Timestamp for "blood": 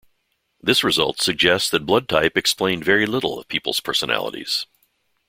1.85-2.09